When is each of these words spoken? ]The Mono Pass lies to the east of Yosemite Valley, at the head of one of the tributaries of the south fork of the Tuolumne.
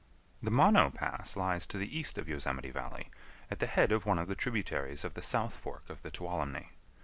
]The 0.41 0.49
Mono 0.49 0.89
Pass 0.89 1.37
lies 1.37 1.67
to 1.67 1.77
the 1.77 1.95
east 1.95 2.17
of 2.17 2.27
Yosemite 2.27 2.71
Valley, 2.71 3.11
at 3.51 3.59
the 3.59 3.67
head 3.67 3.91
of 3.91 4.03
one 4.03 4.17
of 4.17 4.27
the 4.27 4.33
tributaries 4.33 5.03
of 5.05 5.13
the 5.13 5.21
south 5.21 5.55
fork 5.55 5.87
of 5.91 6.01
the 6.01 6.09
Tuolumne. 6.09 6.69